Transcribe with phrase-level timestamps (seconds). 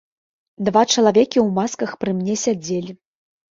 [0.69, 2.91] Два чалавекі ў масках пры мне сядзелі.